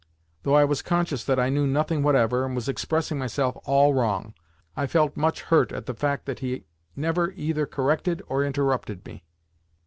[0.41, 4.33] Though I was conscious that I knew nothing whatever and was expressing myself all wrong,
[4.75, 9.23] I felt much hurt at the fact that he never either corrected or interrupted me.